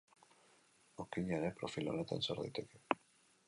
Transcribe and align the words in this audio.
Okina 1.03 1.37
ere 1.39 1.53
profil 1.61 1.95
honetan 1.95 2.27
sar 2.29 2.45
daiteke. 2.45 2.83